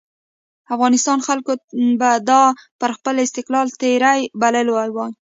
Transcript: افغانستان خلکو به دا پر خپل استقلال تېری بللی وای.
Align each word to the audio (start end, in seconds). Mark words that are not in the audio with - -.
افغانستان 0.75 1.19
خلکو 1.27 1.51
به 1.99 2.09
دا 2.29 2.43
پر 2.79 2.91
خپل 2.97 3.15
استقلال 3.25 3.67
تېری 3.81 4.21
بللی 4.41 4.71
وای. 4.95 5.11